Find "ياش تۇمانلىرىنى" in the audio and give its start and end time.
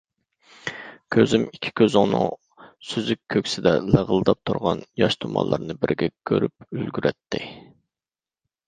5.03-5.79